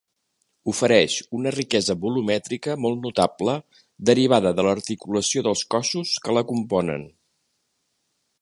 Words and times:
Ofereix 0.71 1.17
una 1.39 1.51
riquesa 1.55 1.95
volumètrica 2.05 2.75
molt 2.87 3.03
notable 3.05 3.55
derivada 4.11 4.55
de 4.61 4.67
l'articulació 4.69 5.47
dels 5.49 5.65
cossos 5.77 6.19
que 6.25 6.39
la 6.39 6.47
componen. 6.55 7.07